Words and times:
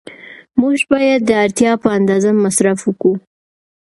موږ 0.59 0.77
باید 0.91 1.19
د 1.25 1.31
اړتیا 1.43 1.71
په 1.83 1.87
اندازه 1.97 2.29
مصرف 2.43 2.79
وکړو. 2.83 3.13